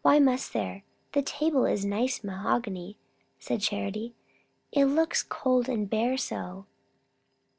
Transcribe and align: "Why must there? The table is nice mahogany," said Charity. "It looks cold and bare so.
"Why 0.00 0.18
must 0.18 0.54
there? 0.54 0.84
The 1.12 1.20
table 1.20 1.66
is 1.66 1.84
nice 1.84 2.24
mahogany," 2.24 2.96
said 3.38 3.60
Charity. 3.60 4.14
"It 4.72 4.86
looks 4.86 5.22
cold 5.22 5.68
and 5.68 5.86
bare 5.90 6.16
so. 6.16 6.64